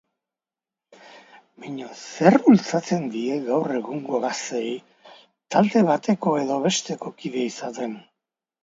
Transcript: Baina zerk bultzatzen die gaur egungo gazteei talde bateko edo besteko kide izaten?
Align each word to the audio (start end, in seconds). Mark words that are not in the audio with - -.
Baina 1.65 1.89
zerk 2.05 2.47
bultzatzen 2.47 3.07
die 3.17 3.27
gaur 3.51 3.75
egungo 3.77 4.23
gazteei 4.27 4.75
talde 5.57 5.87
bateko 5.93 6.39
edo 6.45 6.63
besteko 6.69 7.19
kide 7.23 7.51
izaten? 7.55 7.99